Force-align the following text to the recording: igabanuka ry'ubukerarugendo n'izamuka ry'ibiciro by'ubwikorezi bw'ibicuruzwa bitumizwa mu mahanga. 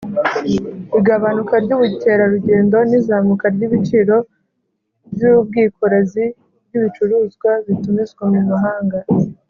igabanuka 0.99 1.55
ry'ubukerarugendo 1.63 2.77
n'izamuka 2.89 3.45
ry'ibiciro 3.55 4.15
by'ubwikorezi 5.13 6.23
bw'ibicuruzwa 6.65 7.51
bitumizwa 7.65 8.23
mu 8.33 8.41
mahanga. 8.51 8.99